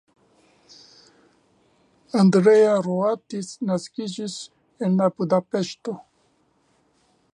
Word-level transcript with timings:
Andrea 2.23 2.71
Roatis 2.87 3.51
naskiĝis 3.73 4.39
la 4.49 4.89
en 4.89 4.97
Budapeŝto. 5.21 5.97